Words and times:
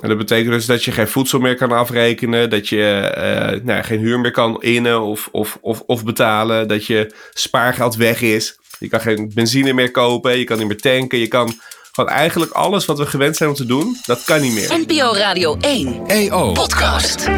En 0.00 0.08
dat 0.08 0.18
betekent 0.18 0.52
dus 0.52 0.66
dat 0.66 0.84
je 0.84 0.92
geen 0.92 1.08
voedsel 1.08 1.38
meer 1.38 1.56
kan 1.56 1.72
afrekenen, 1.72 2.50
dat 2.50 2.68
je 2.68 3.12
uh, 3.56 3.64
nou, 3.64 3.82
geen 3.82 3.98
huur 3.98 4.20
meer 4.20 4.30
kan 4.30 4.62
innen 4.62 5.00
of, 5.00 5.28
of, 5.32 5.58
of, 5.60 5.82
of 5.86 6.04
betalen, 6.04 6.68
dat 6.68 6.86
je 6.86 7.14
spaargeld 7.32 7.96
weg 7.96 8.20
is. 8.20 8.58
Je 8.78 8.88
kan 8.88 9.00
geen 9.00 9.30
benzine 9.34 9.72
meer 9.72 9.90
kopen, 9.90 10.38
je 10.38 10.44
kan 10.44 10.58
niet 10.58 10.66
meer 10.66 10.80
tanken, 10.80 11.18
je 11.18 11.28
kan 11.28 11.54
gewoon 11.92 12.10
eigenlijk 12.10 12.52
alles 12.52 12.84
wat 12.84 12.98
we 12.98 13.06
gewend 13.06 13.36
zijn 13.36 13.48
om 13.48 13.54
te 13.54 13.66
doen, 13.66 13.96
dat 14.06 14.24
kan 14.24 14.40
niet 14.40 14.54
meer. 14.54 14.78
NPO 14.86 15.12
Radio 15.14 15.56
1 15.60 16.06
EO 16.06 16.52
Podcast. 16.52 17.28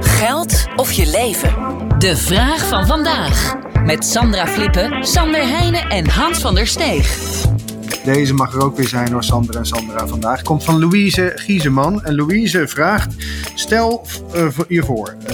Geld 0.00 0.66
of 0.76 0.92
je 0.92 1.06
leven? 1.06 1.54
De 1.98 2.16
vraag 2.16 2.68
van 2.68 2.86
vandaag. 2.86 3.54
Met 3.84 4.04
Sandra 4.04 4.46
Flippen, 4.46 5.04
Sander 5.04 5.48
Heijnen 5.48 5.88
en 5.88 6.08
Hans 6.08 6.38
van 6.38 6.54
der 6.54 6.66
Steeg. 6.66 7.36
Deze 8.12 8.34
mag 8.34 8.54
er 8.54 8.64
ook 8.64 8.76
weer 8.76 8.88
zijn 8.88 9.10
door 9.10 9.24
Sander 9.24 9.56
en 9.56 9.66
Sandra 9.66 10.06
vandaag. 10.06 10.42
Komt 10.42 10.64
van 10.64 10.78
Louise 10.80 11.32
Giezeman. 11.34 12.04
En 12.04 12.14
Louise 12.14 12.68
vraagt: 12.68 13.14
Stel 13.54 14.06
uh, 14.34 14.46
je 14.68 14.82
voor, 14.82 15.16
uh, 15.20 15.30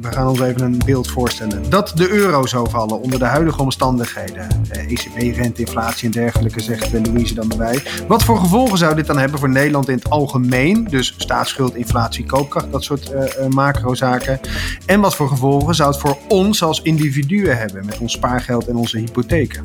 we 0.00 0.12
gaan 0.12 0.28
ons 0.28 0.40
even 0.40 0.60
een 0.60 0.80
beeld 0.84 1.10
voorstellen. 1.10 1.70
Dat 1.70 1.92
de 1.94 2.10
euro 2.10 2.46
zou 2.46 2.70
vallen 2.70 3.00
onder 3.00 3.18
de 3.18 3.24
huidige 3.24 3.62
omstandigheden. 3.62 4.48
Uh, 4.72 4.92
ECB, 4.92 5.58
inflatie 5.58 6.04
en 6.04 6.10
dergelijke, 6.10 6.60
zegt 6.60 6.92
Louise 6.92 7.34
dan 7.34 7.50
erbij. 7.50 7.82
Wat 8.08 8.24
voor 8.24 8.38
gevolgen 8.38 8.78
zou 8.78 8.94
dit 8.94 9.06
dan 9.06 9.18
hebben 9.18 9.38
voor 9.38 9.50
Nederland 9.50 9.88
in 9.88 9.94
het 9.94 10.10
algemeen? 10.10 10.84
Dus 10.84 11.14
staatsschuld, 11.16 11.74
inflatie, 11.74 12.26
koopkracht, 12.26 12.72
dat 12.72 12.84
soort 12.84 13.12
macrozaken. 13.48 14.40
En 14.86 15.00
wat 15.00 15.14
voor 15.14 15.28
gevolgen 15.28 15.74
zou 15.74 15.90
het 15.90 16.00
voor 16.00 16.18
ons 16.28 16.62
als 16.62 16.82
individuen 16.82 17.58
hebben 17.58 17.86
met 17.86 17.98
ons 17.98 18.12
spaargeld 18.12 18.68
en 18.68 18.76
onze 18.76 18.98
hypotheken? 18.98 19.64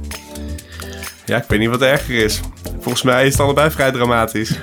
Ja, 1.27 1.38
ik 1.38 1.44
weet 1.48 1.59
niet 1.59 1.70
wat 1.70 1.81
erger 1.81 2.23
is. 2.23 2.40
Volgens 2.80 3.04
mij 3.04 3.26
is 3.26 3.31
het 3.31 3.41
allebei 3.41 3.72
vrij 3.72 3.91
dramatisch. 3.91 4.59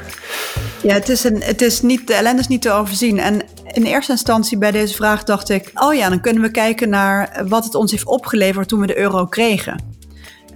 Ja, 0.82 0.95
het 0.95 1.09
is 1.09 1.24
een, 1.24 1.42
het 1.42 1.62
is 1.62 1.82
niet, 1.82 2.06
de 2.06 2.14
ellende 2.14 2.41
is 2.41 2.48
niet 2.48 2.62
te 2.62 2.70
overzien. 2.70 3.18
En 3.18 3.42
in 3.72 3.84
eerste 3.84 4.12
instantie 4.12 4.59
bij 4.59 4.70
deze 4.70 4.95
vraag 4.95 5.24
dacht 5.24 5.48
ik... 5.48 5.70
oh 5.74 5.94
ja, 5.94 6.08
dan 6.08 6.20
kunnen 6.20 6.42
we 6.42 6.50
kijken 6.50 6.89
naar 6.89 7.42
wat 7.48 7.64
het 7.64 7.74
ons 7.74 7.91
heeft 7.91 8.06
opgeleverd 8.06 8.69
toen 8.69 8.80
we 8.80 8.86
de 8.86 8.98
euro 8.98 9.27
kregen. 9.27 9.83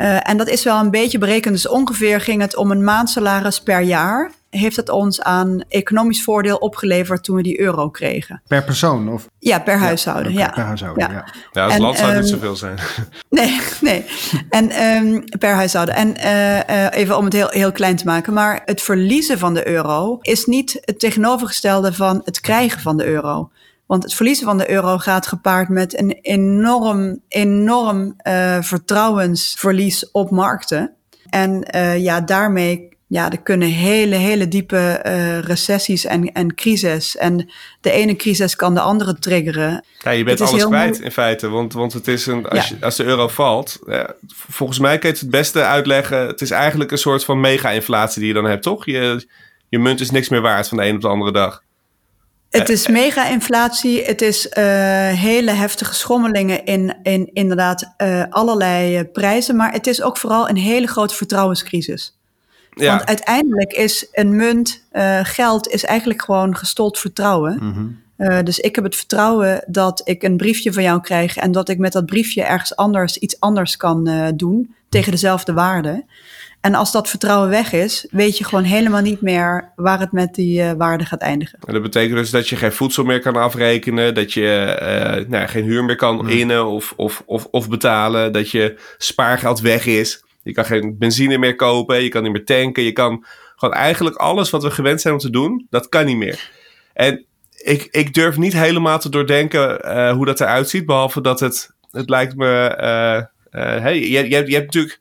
Uh, 0.00 0.28
en 0.28 0.36
dat 0.36 0.48
is 0.48 0.64
wel 0.64 0.80
een 0.80 0.91
beetje 0.91 1.18
berekend. 1.18 1.55
Dus 1.55 1.68
ongeveer 1.68 2.20
ging 2.20 2.40
het 2.40 2.56
om 2.56 2.70
een 2.70 2.84
maandsalaris 2.84 3.61
per 3.61 3.80
jaar 3.80 4.33
heeft 4.50 4.77
het 4.77 4.88
ons 4.88 5.22
aan 5.22 5.64
economisch 5.68 6.22
voordeel 6.22 6.56
opgeleverd 6.56 7.24
toen 7.24 7.36
we 7.36 7.42
die 7.42 7.60
euro 7.60 7.91
kregen. 7.91 8.42
Per 8.46 8.64
persoon? 8.64 9.12
Of? 9.12 9.28
Ja, 9.38 9.60
per 9.60 9.78
huishouden. 9.78 10.32
Ja, 10.32 10.48
Per 10.48 10.64
huishouden, 10.64 11.10
ja. 11.10 11.24
ja. 11.52 11.64
als 11.64 11.78
land 11.78 11.96
zou 11.96 12.10
het 12.10 12.22
niet 12.22 12.30
ehm, 12.30 12.40
zoveel 12.40 12.56
zijn. 12.56 12.78
Nee, 13.30 13.60
nee. 13.80 14.05
En 14.50 14.82
um, 14.82 15.24
per 15.38 15.55
huishouden. 15.55 15.94
En 15.94 16.16
uh, 16.16 16.56
uh, 16.56 16.86
even 16.90 17.16
om 17.16 17.24
het 17.24 17.32
heel, 17.32 17.48
heel 17.48 17.72
klein 17.72 17.96
te 17.96 18.05
maken. 18.05 18.32
Maar 18.32 18.62
het 18.64 18.82
verliezen 18.82 19.38
van 19.38 19.55
de 19.55 19.68
euro 19.68 20.18
is 20.20 20.44
niet 20.44 20.78
het 20.80 21.00
tegenovergestelde 21.00 21.92
van 21.92 22.20
het 22.24 22.40
krijgen 22.40 22.80
van 22.80 22.96
de 22.96 23.06
euro. 23.06 23.50
Want 23.86 24.02
het 24.02 24.14
verliezen 24.14 24.46
van 24.46 24.58
de 24.58 24.70
euro 24.70 24.98
gaat 24.98 25.27
gepaard 25.27 25.68
met 25.68 25.98
een 25.98 26.18
enorm, 26.22 27.20
enorm 27.28 28.16
uh, 28.22 28.56
vertrouwensverlies 28.60 30.10
op 30.10 30.30
markten. 30.30 30.92
En 31.30 31.66
ja, 31.98 32.20
daarmee 32.20 32.97
ja, 33.09 33.31
er 33.31 33.41
kunnen 33.41 33.69
hele, 33.69 34.14
hele 34.14 34.48
diepe 34.48 35.03
uh, 35.06 35.39
recessies 35.39 36.05
en, 36.05 36.33
en 36.33 36.55
crisis. 36.55 37.17
En 37.17 37.51
de 37.81 37.91
ene 37.91 38.17
crisis 38.17 38.56
kan 38.56 38.75
de 38.75 38.81
andere 38.81 39.19
triggeren. 39.19 39.84
Ja, 39.98 40.11
je 40.11 40.25
bent 40.25 40.41
alles 40.41 40.64
kwijt 40.64 41.01
in 41.01 41.11
feite. 41.11 41.48
Want, 41.48 41.73
want 41.73 41.92
het 41.92 42.09
is 42.09 42.27
een, 42.27 42.48
als, 42.48 42.69
je, 42.69 42.77
als 42.81 42.97
de 42.97 43.05
euro 43.05 43.29
valt, 43.29 43.79
ja, 43.86 44.14
volgens 44.48 44.79
mij 44.79 44.98
kan 44.98 45.09
je 45.09 45.14
het 45.14 45.20
het 45.20 45.31
beste 45.31 45.62
uitleggen. 45.62 46.27
Het 46.27 46.41
is 46.41 46.51
eigenlijk 46.51 46.91
een 46.91 46.98
soort 46.98 47.25
van 47.25 47.41
mega-inflatie 47.41 48.19
die 48.19 48.29
je 48.29 48.34
dan 48.34 48.45
hebt, 48.45 48.62
toch? 48.62 48.84
Je, 48.84 49.27
je 49.69 49.79
munt 49.79 50.01
is 50.01 50.11
niks 50.11 50.29
meer 50.29 50.41
waard 50.41 50.69
van 50.69 50.79
de 50.79 50.84
een 50.84 50.95
op 50.95 51.01
de 51.01 51.09
andere 51.09 51.33
dag. 51.33 51.62
Het 52.51 52.69
is 52.69 52.89
mega-inflatie. 52.89 54.05
Het 54.05 54.23
is 54.23 54.47
uh, 54.47 54.55
hele 55.09 55.51
heftige 55.51 55.95
schommelingen 55.95 56.64
in, 56.64 56.97
in 57.03 57.31
inderdaad 57.33 57.95
uh, 57.98 58.25
allerlei 58.29 59.05
prijzen. 59.05 59.57
Maar 59.57 59.73
het 59.73 59.86
is 59.86 60.02
ook 60.02 60.17
vooral 60.17 60.48
een 60.48 60.57
hele 60.57 60.86
grote 60.86 61.14
vertrouwenscrisis. 61.14 62.17
Ja. 62.80 62.96
Want 62.96 63.08
uiteindelijk 63.08 63.72
is 63.72 64.08
een 64.12 64.36
munt, 64.36 64.83
uh, 64.92 65.20
geld, 65.22 65.68
is 65.68 65.84
eigenlijk 65.84 66.22
gewoon 66.22 66.56
gestold 66.56 66.98
vertrouwen. 66.98 67.58
Mm 67.61 68.06
uh, 68.18 68.39
dus 68.42 68.58
ik 68.58 68.74
heb 68.74 68.84
het 68.84 68.96
vertrouwen 68.96 69.64
dat 69.66 70.00
ik 70.05 70.22
een 70.22 70.36
briefje 70.36 70.72
van 70.72 70.83
jou 70.83 71.00
krijg 71.00 71.36
en 71.36 71.52
dat 71.52 71.68
ik 71.68 71.78
met 71.78 71.92
dat 71.92 72.06
briefje 72.06 72.42
ergens 72.42 72.77
anders 72.77 73.18
iets 73.18 73.40
anders 73.40 73.77
kan 73.77 74.08
uh, 74.08 74.27
doen 74.34 74.74
tegen 74.88 75.12
dezelfde 75.12 75.52
waarde. 75.52 76.05
En 76.61 76.74
als 76.74 76.92
dat 76.92 77.08
vertrouwen 77.08 77.48
weg 77.48 77.72
is, 77.72 78.06
weet 78.11 78.38
je 78.38 78.44
gewoon 78.44 78.64
helemaal 78.64 79.00
niet 79.00 79.20
meer 79.20 79.72
waar 79.77 80.00
het 80.00 80.12
met 80.12 80.34
die 80.34 80.61
uh, 80.61 80.72
waarde 80.72 81.05
gaat 81.05 81.20
eindigen. 81.20 81.58
En 81.67 81.72
dat 81.72 81.83
betekent 81.83 82.17
dus 82.17 82.30
dat 82.30 82.48
je 82.48 82.56
geen 82.56 82.72
voedsel 82.72 83.05
meer 83.05 83.20
kan 83.20 83.36
afrekenen, 83.36 84.14
dat 84.14 84.33
je 84.33 84.78
uh, 85.22 85.28
nou, 85.30 85.48
geen 85.48 85.64
huur 85.64 85.84
meer 85.84 85.96
kan 85.96 86.28
innen 86.28 86.67
of, 86.67 86.92
of, 86.96 87.22
of, 87.27 87.48
of 87.50 87.68
betalen, 87.68 88.33
dat 88.33 88.50
je 88.50 88.78
spaargeld 88.98 89.61
weg 89.61 89.86
is. 89.86 90.22
Je 90.48 90.55
kan 90.55 90.64
geen 90.64 90.98
benzine 90.98 91.39
meer 91.39 91.57
kopen, 91.57 92.03
je 92.03 92.09
kan 92.09 92.23
niet 92.23 92.33
meer 92.33 92.45
tanken. 92.45 92.83
Je 92.83 92.92
kan 92.92 93.25
gewoon 93.57 93.75
eigenlijk 93.75 94.17
alles 94.17 94.51
wat 94.51 94.63
we 94.63 94.70
gewend 94.70 95.01
zijn 95.01 95.14
om 95.14 95.20
te 95.20 95.31
doen, 95.31 95.67
dat 95.70 95.89
kan 95.89 96.07
niet 96.07 96.17
meer. 96.17 96.51
En 96.92 97.25
ik, 97.57 97.89
ik 97.91 98.14
durf 98.14 98.36
niet 98.36 98.53
helemaal 98.53 98.98
te 98.98 99.09
doordenken 99.09 99.81
uh, 99.85 100.13
hoe 100.13 100.27
dat 100.27 100.41
eruit 100.41 100.69
ziet. 100.69 100.86
Behalve 100.86 101.20
dat 101.20 101.41
het, 101.41 101.70
het 101.91 102.09
lijkt 102.11 102.36
me. 102.36 102.77
Uh, 102.81 103.63
uh, 103.63 103.81
hey, 103.81 103.98
je, 103.98 104.29
je, 104.29 104.29
je 104.29 104.55
hebt 104.55 104.64
natuurlijk 104.64 105.01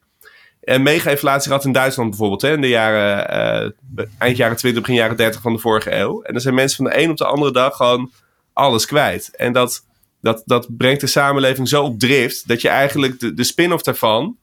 een 0.60 0.82
mega-inflatie 0.82 1.48
gehad 1.48 1.64
in 1.64 1.72
Duitsland 1.72 2.10
bijvoorbeeld. 2.10 2.42
Hè, 2.42 2.52
in 2.52 2.60
de 2.60 2.68
jaren, 2.68 3.74
eind 4.18 4.36
jaren 4.36 4.56
20, 4.56 4.80
begin 4.80 4.96
jaren 4.96 5.16
30 5.16 5.40
van 5.40 5.52
de 5.52 5.58
vorige 5.58 5.94
eeuw. 5.94 6.22
En 6.22 6.32
dan 6.32 6.42
zijn 6.42 6.54
mensen 6.54 6.76
van 6.76 6.84
de 6.84 7.02
een 7.02 7.10
op 7.10 7.16
de 7.16 7.24
andere 7.24 7.52
dag 7.52 7.76
gewoon 7.76 8.10
alles 8.52 8.86
kwijt. 8.86 9.36
En 9.36 9.52
dat, 9.52 9.84
dat, 10.20 10.42
dat 10.46 10.66
brengt 10.76 11.00
de 11.00 11.06
samenleving 11.06 11.68
zo 11.68 11.84
op 11.84 11.98
drift 11.98 12.48
dat 12.48 12.60
je 12.60 12.68
eigenlijk 12.68 13.20
de, 13.20 13.34
de 13.34 13.44
spin-off 13.44 13.82
daarvan 13.82 14.36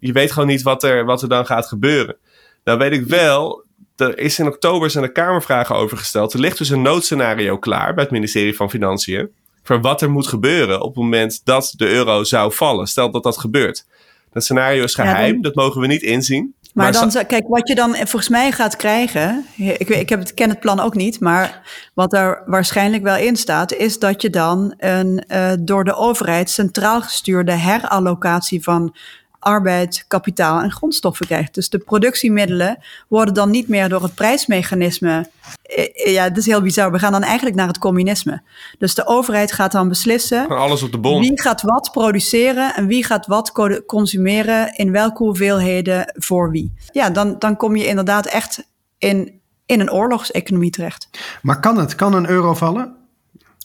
je 0.00 0.12
weet 0.12 0.32
gewoon 0.32 0.48
niet 0.48 0.62
wat 0.62 0.82
er, 0.82 1.04
wat 1.04 1.22
er 1.22 1.28
dan 1.28 1.46
gaat 1.46 1.66
gebeuren. 1.66 2.16
Dan 2.64 2.78
weet 2.78 2.92
ik 2.92 3.06
wel, 3.06 3.64
er 3.96 4.18
is 4.18 4.38
in 4.38 4.46
oktober 4.46 4.90
zijn 4.90 5.04
er 5.04 5.12
Kamervragen 5.12 5.74
over 5.74 5.96
gesteld. 5.96 6.32
Er 6.32 6.40
ligt 6.40 6.58
dus 6.58 6.68
een 6.68 6.82
noodscenario 6.82 7.58
klaar 7.58 7.94
bij 7.94 8.02
het 8.02 8.12
ministerie 8.12 8.56
van 8.56 8.70
Financiën. 8.70 9.30
Voor 9.62 9.80
wat 9.80 10.02
er 10.02 10.10
moet 10.10 10.26
gebeuren 10.26 10.80
op 10.80 10.94
het 10.94 11.04
moment 11.04 11.40
dat 11.44 11.74
de 11.76 11.88
euro 11.88 12.24
zou 12.24 12.52
vallen. 12.52 12.86
Stel 12.86 13.10
dat 13.10 13.22
dat 13.22 13.38
gebeurt. 13.38 13.86
Dat 14.32 14.44
scenario 14.44 14.82
is 14.82 14.94
geheim, 14.94 15.42
dat 15.42 15.54
mogen 15.54 15.80
we 15.80 15.86
niet 15.86 16.02
inzien. 16.02 16.54
Maar, 16.74 16.92
dan, 16.92 17.10
kijk, 17.26 17.48
wat 17.48 17.68
je 17.68 17.74
dan 17.74 17.94
volgens 17.94 18.28
mij 18.28 18.52
gaat 18.52 18.76
krijgen, 18.76 19.46
ik, 19.56 19.88
ik 19.88 20.08
heb 20.08 20.18
het, 20.18 20.34
ken 20.34 20.48
het 20.48 20.60
plan 20.60 20.80
ook 20.80 20.94
niet, 20.94 21.20
maar 21.20 21.62
wat 21.94 22.12
er 22.12 22.42
waarschijnlijk 22.46 23.02
wel 23.02 23.16
in 23.16 23.36
staat, 23.36 23.72
is 23.72 23.98
dat 23.98 24.22
je 24.22 24.30
dan 24.30 24.74
een 24.76 25.24
uh, 25.28 25.52
door 25.60 25.84
de 25.84 25.94
overheid 25.94 26.50
centraal 26.50 27.02
gestuurde 27.02 27.52
herallocatie 27.52 28.62
van 28.62 28.94
arbeid, 29.38 30.04
kapitaal 30.08 30.60
en 30.60 30.70
grondstoffen 30.70 31.26
krijgt. 31.26 31.54
Dus 31.54 31.68
de 31.68 31.78
productiemiddelen 31.78 32.78
worden 33.08 33.34
dan 33.34 33.50
niet 33.50 33.68
meer 33.68 33.88
door 33.88 34.02
het 34.02 34.14
prijsmechanisme. 34.14 35.30
Eh, 35.62 36.12
ja, 36.12 36.28
dat 36.28 36.38
is 36.38 36.46
heel 36.46 36.62
bizar. 36.62 36.92
We 36.92 36.98
gaan 36.98 37.12
dan 37.12 37.22
eigenlijk 37.22 37.56
naar 37.56 37.66
het 37.66 37.78
communisme. 37.78 38.42
Dus 38.78 38.94
de 38.94 39.06
overheid 39.06 39.52
gaat 39.52 39.72
dan 39.72 39.88
beslissen. 39.88 40.48
Alles 40.48 40.82
op 40.82 40.92
de 40.92 40.98
bon. 40.98 41.20
Wie 41.20 41.40
gaat 41.40 41.62
wat 41.62 41.90
produceren 41.92 42.74
en 42.74 42.86
wie 42.86 43.04
gaat 43.04 43.26
wat 43.26 43.52
consumeren 43.86 44.76
in 44.76 44.92
welke 44.92 45.22
hoeveelheden 45.22 46.12
voor 46.16 46.50
wie. 46.50 46.72
Ja, 46.92 47.10
dan, 47.10 47.36
dan 47.38 47.56
kom 47.56 47.76
je 47.76 47.86
inderdaad 47.86 48.26
echt 48.26 48.68
in, 48.98 49.40
in 49.66 49.80
een 49.80 49.92
oorlogseconomie 49.92 50.70
terecht. 50.70 51.08
Maar 51.42 51.60
kan 51.60 51.78
het? 51.78 51.94
Kan 51.94 52.14
een 52.14 52.28
euro 52.28 52.54
vallen? 52.54 52.96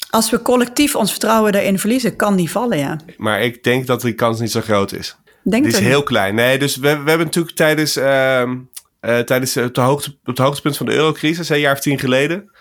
Als 0.09 0.29
we 0.29 0.41
collectief 0.41 0.95
ons 0.95 1.11
vertrouwen 1.11 1.51
daarin 1.51 1.79
verliezen, 1.79 2.15
kan 2.15 2.35
die 2.35 2.51
vallen, 2.51 2.77
ja. 2.77 2.99
Maar 3.17 3.41
ik 3.41 3.63
denk 3.63 3.87
dat 3.87 4.01
die 4.01 4.13
kans 4.13 4.39
niet 4.39 4.51
zo 4.51 4.61
groot 4.61 4.91
is. 4.91 5.17
Denk 5.43 5.63
die 5.63 5.73
is 5.73 5.79
heel 5.79 6.03
klein. 6.03 6.35
Nee, 6.35 6.59
dus 6.59 6.75
we, 6.75 6.81
we 6.81 7.09
hebben 7.09 7.25
natuurlijk 7.25 7.55
tijdens, 7.55 7.97
uh, 7.97 8.41
uh, 9.01 9.19
tijdens 9.19 9.55
het, 9.55 9.77
hoogte, 9.77 10.15
het 10.23 10.37
hoogtepunt 10.37 10.77
van 10.77 10.85
de 10.85 10.93
eurocrisis, 10.93 11.49
een 11.49 11.59
jaar 11.59 11.73
of 11.73 11.79
tien 11.79 11.99
geleden. 11.99 12.51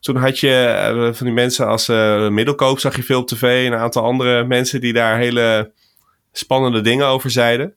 Toen 0.00 0.16
had 0.16 0.38
je 0.38 0.90
uh, 0.94 1.14
van 1.14 1.26
die 1.26 1.34
mensen 1.34 1.66
als 1.66 1.88
Middelkoop, 2.30 2.78
zag 2.78 2.96
je 2.96 3.02
veel 3.02 3.20
op 3.20 3.28
tv. 3.28 3.66
En 3.66 3.72
een 3.72 3.78
aantal 3.78 4.02
andere 4.02 4.44
mensen 4.44 4.80
die 4.80 4.92
daar 4.92 5.18
hele 5.18 5.72
spannende 6.32 6.80
dingen 6.80 7.06
over 7.06 7.30
zeiden. 7.30 7.74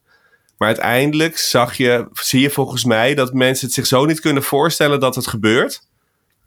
Maar 0.57 0.67
uiteindelijk 0.67 1.37
zag 1.37 1.77
je, 1.77 2.07
zie 2.11 2.41
je 2.41 2.49
volgens 2.49 2.83
mij 2.83 3.15
dat 3.15 3.33
mensen 3.33 3.65
het 3.65 3.75
zich 3.75 3.85
zo 3.85 4.05
niet 4.05 4.19
kunnen 4.19 4.43
voorstellen 4.43 4.99
dat 4.99 5.15
het 5.15 5.27
gebeurt. 5.27 5.81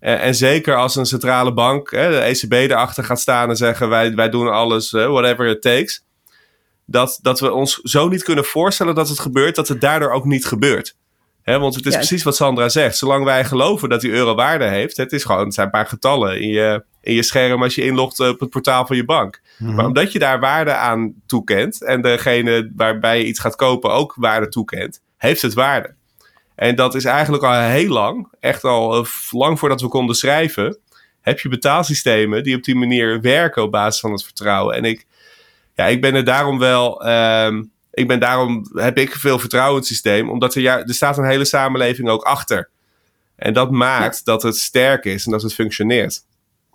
en 0.01 0.35
zeker 0.35 0.77
als 0.77 0.97
een 0.97 1.07
centrale 1.07 1.53
bank, 1.53 1.91
de 1.91 2.19
ECB, 2.19 2.53
erachter 2.53 3.05
gaat 3.05 3.21
staan 3.21 3.49
en 3.49 3.57
zeggen: 3.57 3.89
wij, 3.89 4.15
wij 4.15 4.29
doen 4.29 4.49
alles, 4.49 4.91
whatever 4.91 5.47
it 5.47 5.63
takes 5.63 6.06
dat, 6.87 7.19
dat 7.23 7.41
we 7.41 7.53
ons 7.53 7.75
zo 7.75 8.09
niet 8.09 8.23
kunnen 8.23 8.45
voorstellen 8.45 8.95
dat 8.95 9.09
het 9.09 9.19
gebeurt, 9.19 9.55
dat 9.57 9.69
het 9.69 9.81
daardoor 9.81 10.11
ook 10.11 10.25
niet 10.25 10.47
gebeurt. 10.47 10.97
He, 11.43 11.59
want 11.59 11.75
het 11.75 11.87
is 11.87 11.95
precies 11.95 12.23
wat 12.23 12.37
Sandra 12.37 12.69
zegt. 12.69 12.97
Zolang 12.97 13.25
wij 13.25 13.45
geloven 13.45 13.89
dat 13.89 14.01
die 14.01 14.11
euro 14.11 14.35
waarde 14.35 14.65
heeft, 14.65 14.97
het, 14.97 15.13
is 15.13 15.25
gewoon, 15.25 15.45
het 15.45 15.55
zijn 15.55 15.67
een 15.67 15.73
paar 15.73 15.87
getallen 15.87 16.41
in 16.41 16.49
je, 16.49 16.85
in 17.01 17.15
je 17.15 17.23
scherm 17.23 17.63
als 17.63 17.75
je 17.75 17.85
inlogt 17.85 18.21
op 18.21 18.41
het 18.41 18.51
portaal 18.51 18.87
van 18.87 18.97
je 18.97 19.05
bank. 19.05 19.41
Mhm. 19.59 19.75
Maar 19.75 19.87
omdat 19.87 20.13
je 20.13 20.19
daar 20.19 20.41
waarde 20.41 20.75
aan 20.75 21.15
toekent 21.27 21.83
en 21.83 22.03
degene 22.03 22.73
waarbij 22.77 23.19
je 23.19 23.27
iets 23.27 23.41
gaat 23.41 23.57
kopen 23.57 23.91
ook 23.91 24.15
waarde 24.17 24.49
toekent, 24.49 25.01
heeft 25.17 25.43
het 25.43 25.55
waarde. 25.55 25.95
En 26.55 26.75
dat 26.75 26.95
is 26.95 27.05
eigenlijk 27.05 27.45
al 27.45 27.61
heel 27.61 27.93
lang, 27.93 28.29
echt 28.41 28.65
al 28.65 28.99
uh, 28.99 29.07
lang 29.31 29.59
voordat 29.59 29.81
we 29.81 29.89
konden 29.89 30.17
schrijven, 30.17 30.79
heb 31.21 31.41
je 31.41 31.49
betaalsystemen 31.49 32.43
die 32.43 32.57
op 32.57 32.63
die 32.63 32.77
manier 32.77 33.21
werken 33.21 33.63
op 33.63 33.71
basis 33.71 34.01
van 34.01 34.13
het 34.13 34.25
vertrouwen. 34.25 34.77
En 34.77 34.85
ik, 34.85 35.07
ja, 35.77 35.85
ik 35.85 36.01
ben 36.01 36.15
er 36.15 36.25
daarom 36.25 36.59
wel. 36.59 37.07
Uh, 37.07 37.61
ik 37.91 38.09
ben 38.09 38.21
daarom 38.21 38.67
heb 38.75 38.99
ik 38.99 39.15
veel 39.15 39.39
vertrouwen 39.39 39.73
in 39.73 39.79
het 39.79 39.87
systeem, 39.87 40.31
omdat 40.31 40.55
er, 40.55 40.63
ja, 40.63 40.79
er 40.79 40.95
staat 40.95 41.19
een 41.19 41.29
hele 41.29 41.45
samenleving 41.45 42.09
ook 42.09 42.23
achter. 42.23 42.69
En 43.37 43.53
dat 43.53 43.71
maakt 43.71 44.25
dat 44.25 44.43
het 44.43 44.57
sterk 44.57 45.05
is 45.05 45.25
en 45.25 45.33
dat 45.33 45.43
het 45.43 45.55
functioneert. 45.55 46.23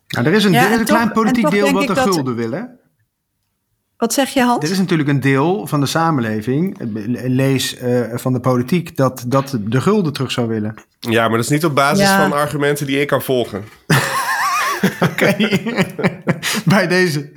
Nou, 0.07 0.25
er 0.27 0.33
is 0.33 0.44
een, 0.44 0.51
ja, 0.51 0.65
er 0.65 0.71
is 0.71 0.80
een 0.80 0.86
toch, 0.86 0.95
klein 0.95 1.12
politiek 1.12 1.50
deel 1.50 1.71
wat 1.71 1.88
de 1.88 1.95
gulden 1.95 2.36
wil, 2.36 2.51
hè? 2.51 2.62
Wat 3.98 4.13
zeg 4.13 4.30
je, 4.30 4.42
Hans? 4.42 4.63
Er 4.63 4.71
is 4.71 4.77
natuurlijk 4.77 5.09
een 5.09 5.19
deel 5.19 5.68
van 5.68 5.80
de 5.80 5.86
samenleving, 5.86 6.77
lees 7.27 7.81
uh, 7.81 8.06
van 8.13 8.33
de 8.33 8.39
politiek, 8.39 8.98
dat, 8.98 9.24
dat 9.27 9.57
de 9.62 9.81
gulden 9.81 10.13
terug 10.13 10.31
zou 10.31 10.48
willen. 10.48 10.75
Ja, 11.00 11.27
maar 11.27 11.38
dat 11.38 11.45
is 11.45 11.51
niet 11.51 11.65
op 11.65 11.75
basis 11.75 12.07
ja. 12.07 12.21
van 12.21 12.38
argumenten 12.38 12.86
die 12.86 13.00
ik 13.00 13.07
kan 13.07 13.21
volgen. 13.21 13.63
Oké, 15.09 15.35
bij 16.65 16.87
deze. 16.87 17.29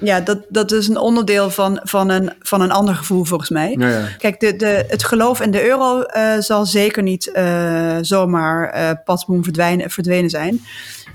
ja, 0.00 0.20
dat, 0.20 0.38
dat 0.48 0.72
is 0.72 0.88
een 0.88 0.96
onderdeel 0.96 1.50
van, 1.50 1.80
van, 1.82 2.08
een, 2.08 2.32
van 2.40 2.60
een 2.60 2.70
ander 2.70 2.94
gevoel 2.94 3.24
volgens 3.24 3.50
mij. 3.50 3.74
Ja, 3.78 3.88
ja. 3.88 4.04
Kijk, 4.18 4.40
de, 4.40 4.56
de, 4.56 4.84
het 4.88 5.04
geloof 5.04 5.40
in 5.40 5.50
de 5.50 5.66
euro 5.66 6.02
uh, 6.02 6.38
zal 6.38 6.66
zeker 6.66 7.02
niet 7.02 7.30
uh, 7.34 7.96
zomaar 8.00 8.76
uh, 8.76 8.90
patsboom 9.04 9.44
verdwijnen, 9.44 9.90
verdwenen 9.90 10.30
zijn. 10.30 10.60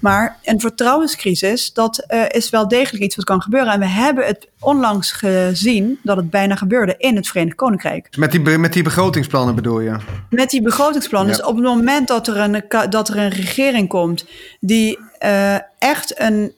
Maar 0.04 0.38
een 0.44 0.60
vertrouwenscrisis, 0.60 1.74
dat 1.74 2.06
uh, 2.08 2.24
is 2.28 2.50
wel 2.50 2.68
degelijk 2.68 3.04
iets 3.04 3.16
wat 3.16 3.26
kan 3.26 3.42
gebeuren. 3.42 3.74
En 3.74 3.80
we 3.80 3.88
hebben 3.88 4.26
het 4.26 4.48
onlangs 4.60 5.12
gezien 5.12 6.00
dat 6.04 6.18
het 6.18 6.30
bijna 6.30 6.56
gebeurde 6.56 6.96
in 6.98 7.16
het 7.16 7.28
Verenigd 7.28 7.56
Koninkrijk. 7.56 8.18
Met 8.18 8.32
die, 8.32 8.58
met 8.58 8.74
die 8.74 8.84
begrotingsplannen 8.84 9.56
bedoel 9.56 9.80
je? 9.80 9.96
Met 10.30 10.50
die 10.50 10.62
begrotingsplannen. 10.62 11.32
Ja. 11.32 11.38
Dus 11.38 11.48
op 11.48 11.56
het 11.56 11.66
moment 11.66 12.08
dat 12.08 12.28
er 12.28 12.38
een, 12.38 12.64
dat 12.90 13.10
er 13.10 13.18
een 13.18 13.30
regering 13.30 13.88
komt 13.88 14.26
die 14.60 15.00
uh, 15.26 15.56
echt 15.78 16.20
een, 16.20 16.56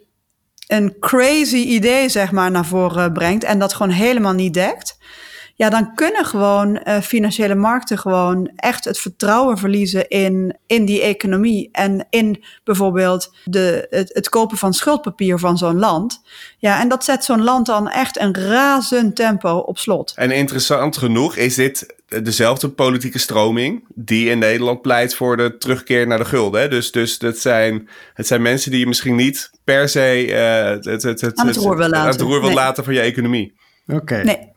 een 0.67 0.99
crazy 0.99 1.55
idee 1.55 2.09
zeg 2.09 2.31
maar, 2.31 2.51
naar 2.51 2.65
voren 2.65 3.13
brengt 3.13 3.43
en 3.43 3.59
dat 3.59 3.73
gewoon 3.73 3.91
helemaal 3.91 4.33
niet 4.33 4.53
dekt 4.53 4.97
ja, 5.57 5.69
dan 5.69 5.95
kunnen 5.95 6.25
gewoon 6.25 6.81
uh, 6.83 6.99
financiële 6.99 7.55
markten 7.55 7.97
gewoon 7.97 8.51
echt 8.55 8.85
het 8.85 8.99
vertrouwen 8.99 9.57
verliezen 9.57 10.07
in, 10.07 10.57
in 10.67 10.85
die 10.85 11.01
economie 11.01 11.69
en 11.71 12.07
in 12.09 12.43
bijvoorbeeld 12.63 13.35
de, 13.43 13.87
het, 13.89 14.13
het 14.13 14.29
kopen 14.29 14.57
van 14.57 14.73
schuldpapier 14.73 15.39
van 15.39 15.57
zo'n 15.57 15.79
land. 15.79 16.21
Ja, 16.57 16.79
en 16.79 16.87
dat 16.87 17.03
zet 17.03 17.23
zo'n 17.23 17.43
land 17.43 17.65
dan 17.65 17.89
echt 17.89 18.19
een 18.19 18.35
razend 18.35 19.15
tempo 19.15 19.57
op 19.57 19.77
slot. 19.77 20.13
En 20.15 20.31
interessant 20.31 20.97
genoeg 20.97 21.35
is 21.35 21.55
dit 21.55 21.95
dezelfde 22.23 22.69
politieke 22.69 23.19
stroming 23.19 23.83
die 23.93 24.29
in 24.29 24.39
Nederland 24.39 24.81
pleit 24.81 25.15
voor 25.15 25.37
de 25.37 25.57
terugkeer 25.57 26.07
naar 26.07 26.17
de 26.17 26.25
gulden. 26.25 26.61
Hè? 26.61 26.67
Dus, 26.67 26.91
dus 26.91 27.17
het, 27.19 27.39
zijn, 27.39 27.89
het 28.13 28.27
zijn 28.27 28.41
mensen 28.41 28.71
die 28.71 28.79
je 28.79 28.87
misschien 28.87 29.15
niet 29.15 29.51
per 29.63 29.89
se 29.89 30.27
uh, 30.27 30.91
het, 30.91 31.03
het, 31.03 31.21
het, 31.21 31.35
aan 31.35 31.47
het 31.47 31.55
roer 31.55 31.77
wil 31.77 31.89
laten, 31.89 32.11
het 32.11 32.21
roer 32.21 32.39
wil 32.39 32.49
nee. 32.49 32.53
laten 32.53 32.83
van 32.83 32.93
je 32.93 32.99
economie. 32.99 33.53
Oké. 33.87 34.01
Okay. 34.01 34.23
Nee. 34.23 34.53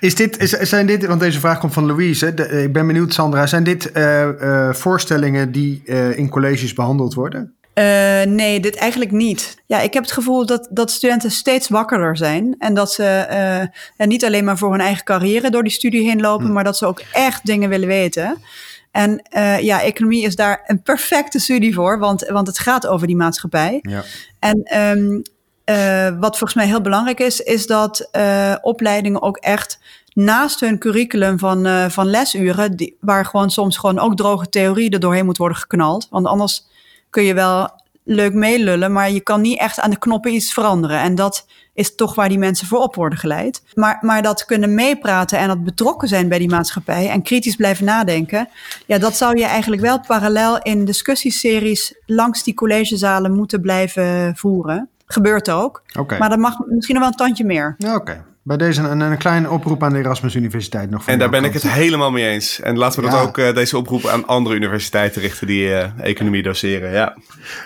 Is 0.00 0.14
dit, 0.14 0.38
is, 0.38 0.50
zijn 0.50 0.86
dit, 0.86 1.06
want 1.06 1.20
deze 1.20 1.40
vraag 1.40 1.58
komt 1.58 1.72
van 1.72 1.86
Louise. 1.86 2.34
De, 2.34 2.62
ik 2.62 2.72
ben 2.72 2.86
benieuwd, 2.86 3.14
Sandra. 3.14 3.46
Zijn 3.46 3.64
dit 3.64 3.90
uh, 3.96 4.28
uh, 4.28 4.72
voorstellingen 4.72 5.52
die 5.52 5.82
uh, 5.84 6.18
in 6.18 6.28
colleges 6.28 6.72
behandeld 6.72 7.14
worden? 7.14 7.54
nee, 8.24 8.60
dit 8.60 8.76
eigenlijk 8.76 9.10
niet. 9.10 9.56
Ja, 9.66 9.80
ik 9.80 9.94
heb 9.94 10.02
het 10.02 10.12
gevoel 10.12 10.46
dat, 10.46 10.68
dat 10.70 10.90
studenten 10.90 11.30
steeds 11.30 11.68
wakkerder 11.68 12.16
zijn. 12.16 12.54
En 12.58 12.74
dat 12.74 12.92
ze 12.92 13.04
en 13.96 14.08
niet 14.08 14.24
alleen 14.24 14.44
maar 14.44 14.58
voor 14.58 14.70
hun 14.70 14.80
eigen 14.80 15.04
carrière 15.04 15.50
door 15.50 15.62
die 15.62 15.72
studie 15.72 16.08
heen 16.08 16.20
lopen, 16.20 16.46
hm. 16.46 16.52
maar 16.52 16.64
dat 16.64 16.76
ze 16.76 16.86
ook 16.86 17.02
echt 17.12 17.46
dingen 17.46 17.68
willen 17.68 17.88
weten. 17.88 18.36
En 18.90 19.22
ja, 19.60 19.82
economie 19.82 20.24
is 20.24 20.36
daar 20.36 20.62
een 20.66 20.82
perfecte 20.82 21.38
studie 21.38 21.74
voor, 21.74 21.98
want, 21.98 22.28
want 22.28 22.46
het 22.46 22.58
gaat 22.58 22.86
over 22.86 23.06
die 23.06 23.16
maatschappij. 23.16 23.78
Ja. 23.82 24.02
En 24.38 24.78
um, 24.98 25.22
uh, 25.70 26.18
wat 26.20 26.38
volgens 26.38 26.54
mij 26.54 26.66
heel 26.66 26.80
belangrijk 26.80 27.20
is, 27.20 27.40
is 27.40 27.66
dat 27.66 28.08
uh, 28.12 28.54
opleidingen 28.60 29.22
ook 29.22 29.36
echt 29.36 29.78
naast 30.12 30.60
hun 30.60 30.78
curriculum 30.78 31.38
van, 31.38 31.66
uh, 31.66 31.88
van 31.88 32.06
lesuren, 32.06 32.94
waar 33.00 33.24
gewoon 33.24 33.50
soms 33.50 33.76
gewoon 33.76 33.98
ook 33.98 34.16
droge 34.16 34.48
theorie 34.48 34.90
er 34.90 35.00
doorheen 35.00 35.24
moet 35.24 35.36
worden 35.36 35.58
geknald. 35.58 36.06
Want 36.10 36.26
anders 36.26 36.66
kun 37.10 37.22
je 37.22 37.34
wel 37.34 37.68
leuk 38.04 38.34
meelullen, 38.34 38.92
maar 38.92 39.10
je 39.10 39.20
kan 39.20 39.40
niet 39.40 39.58
echt 39.58 39.80
aan 39.80 39.90
de 39.90 39.98
knoppen 39.98 40.32
iets 40.32 40.52
veranderen. 40.52 41.00
En 41.00 41.14
dat 41.14 41.46
is 41.74 41.94
toch 41.94 42.14
waar 42.14 42.28
die 42.28 42.38
mensen 42.38 42.66
voor 42.66 42.78
op 42.78 42.94
worden 42.94 43.18
geleid. 43.18 43.62
Maar, 43.74 43.98
maar 44.00 44.22
dat 44.22 44.44
kunnen 44.44 44.74
meepraten 44.74 45.38
en 45.38 45.48
dat 45.48 45.64
betrokken 45.64 46.08
zijn 46.08 46.28
bij 46.28 46.38
die 46.38 46.48
maatschappij 46.48 47.08
en 47.08 47.22
kritisch 47.22 47.56
blijven 47.56 47.84
nadenken, 47.84 48.48
ja, 48.86 48.98
dat 48.98 49.16
zou 49.16 49.38
je 49.38 49.44
eigenlijk 49.44 49.82
wel 49.82 50.00
parallel 50.00 50.58
in 50.58 50.84
discussieseries 50.84 51.94
langs 52.06 52.42
die 52.42 52.54
collegezalen 52.54 53.32
moeten 53.32 53.60
blijven 53.60 54.36
voeren. 54.36 54.88
Gebeurt 55.12 55.50
ook. 55.50 55.82
Okay. 55.98 56.18
Maar 56.18 56.28
dat 56.28 56.38
mag 56.38 56.58
misschien 56.66 56.94
nog 56.94 57.04
wel 57.04 57.12
een 57.12 57.18
tandje 57.18 57.44
meer. 57.44 57.74
Oké. 57.78 57.94
Okay. 57.94 58.22
Bij 58.50 58.58
deze 58.58 58.82
een, 58.82 59.00
een 59.00 59.18
kleine 59.18 59.50
oproep 59.50 59.82
aan 59.82 59.92
de 59.92 59.98
Erasmus 59.98 60.34
Universiteit 60.34 60.90
nog. 60.90 61.06
En 61.06 61.18
daar 61.18 61.30
ben 61.30 61.44
ik 61.44 61.52
het 61.52 61.68
helemaal 61.68 62.10
mee 62.10 62.28
eens. 62.28 62.60
En 62.60 62.78
laten 62.78 63.00
we 63.00 63.06
ja. 63.06 63.12
dat 63.12 63.26
ook, 63.26 63.38
uh, 63.38 63.54
deze 63.54 63.76
oproep 63.76 64.06
aan 64.06 64.26
andere 64.26 64.54
universiteiten 64.54 65.22
richten 65.22 65.46
die 65.46 65.66
uh, 65.66 65.84
economie 66.00 66.42
doseren. 66.42 66.92
Ja. 66.92 67.16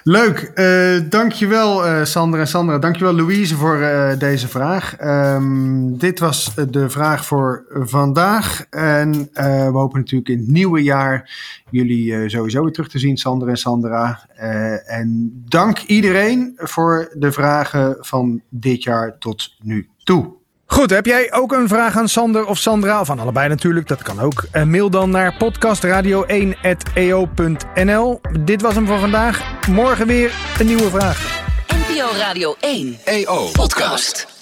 Leuk. 0.03 0.53
Uh, 0.55 1.11
dankjewel 1.11 2.05
Sander 2.07 2.41
en 2.41 2.49
Sandra. 2.49 2.79
Dankjewel 2.79 3.15
Louise 3.15 3.57
voor 3.57 3.79
deze 4.19 4.49
vraag. 4.49 4.97
Um, 5.01 5.99
dit 5.99 6.19
was 6.19 6.55
de 6.69 6.91
vraag 6.91 7.25
voor 7.27 7.65
vandaag. 7.71 8.67
En 8.71 9.13
we 9.33 9.71
hopen 9.73 9.99
natuurlijk 9.99 10.29
in 10.29 10.39
het 10.39 10.49
nieuwe 10.49 10.83
jaar 10.83 11.31
jullie 11.71 12.29
sowieso 12.29 12.63
weer 12.63 12.73
terug 12.73 12.89
te 12.89 12.99
zien, 12.99 13.17
Sander 13.17 13.49
en 13.49 13.57
Sandra. 13.57 14.27
en 14.87 15.43
dank 15.49 15.79
iedereen 15.79 16.53
voor 16.57 17.11
de 17.15 17.33
vragen 17.33 17.97
van 18.01 18.41
dit 18.49 18.83
jaar 18.83 19.19
tot 19.19 19.55
nu 19.63 19.89
toe. 20.03 20.43
Goed, 20.75 20.91
heb 20.91 21.07
jij 21.07 21.33
ook 21.33 21.53
een 21.53 21.69
vraag 21.69 21.97
aan 21.97 22.09
Sander 22.09 22.47
of 22.47 22.59
Sandra? 22.59 23.01
Of 23.01 23.11
aan 23.11 23.19
allebei 23.19 23.49
natuurlijk, 23.49 23.89
dat 23.89 24.03
kan 24.03 24.21
ook. 24.21 24.45
Uh, 24.53 24.63
mail 24.63 24.91
dan 24.91 25.11
naar 25.11 25.35
podcastradio1.eo.nl. 25.35 28.21
Dit 28.41 28.63
was 28.63 28.75
hem 28.75 28.87
voor 28.87 28.99
vandaag. 28.99 29.43
Morgen 29.69 30.07
weer 30.07 30.33
een 30.59 30.67
nieuwe 30.67 30.91
vraag. 30.91 31.43
NPO 31.67 32.07
Radio 32.19 32.55
1 32.61 32.99
EO 33.05 33.49
Podcast. 33.53 34.34